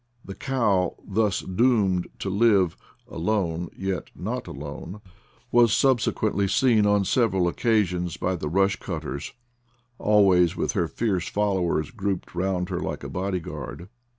The 0.25 0.33
cow, 0.33 0.95
thus 1.07 1.41
doomed 1.41 2.09
to 2.17 2.31
live" 2.31 2.75
alone, 3.07 3.69
yet 3.77 4.09
not 4.15 4.47
alone,' 4.47 4.93
9 4.93 5.01
was 5.51 5.73
subsequently 5.73 6.47
seen 6.47 6.87
on 6.87 7.05
several 7.05 7.47
occasions 7.47 8.17
by 8.17 8.35
the 8.35 8.49
rush 8.49 8.77
cutters, 8.77 9.33
always 9.99 10.55
with 10.55 10.71
her 10.71 10.87
fierce 10.87 11.27
followers 11.29 11.91
grouped 11.91 12.33
round 12.33 12.69
her 12.69 12.79
like 12.79 13.03
a 13.03 13.09
bodyguard. 13.09 13.89